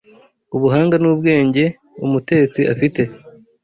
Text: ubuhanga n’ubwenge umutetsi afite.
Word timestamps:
ubuhanga 0.55 0.95
n’ubwenge 1.01 1.63
umutetsi 2.05 2.61
afite. 2.73 3.01